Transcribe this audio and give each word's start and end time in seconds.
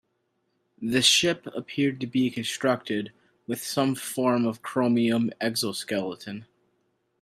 The 0.81 1.03
ship 1.03 1.45
appeared 1.55 2.01
to 2.01 2.07
be 2.07 2.31
constructed 2.31 3.13
with 3.45 3.63
some 3.63 3.93
form 3.93 4.47
of 4.47 4.63
chromium 4.63 5.29
exoskeleton. 5.39 6.47